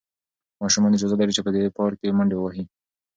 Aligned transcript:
ماشومان 0.61 0.91
اجازه 0.93 1.15
لري 1.19 1.33
چې 1.37 1.41
په 1.45 1.51
دې 1.55 1.73
پارک 1.77 1.95
کې 2.01 2.15
منډې 2.17 2.35
ووهي. 2.37 2.63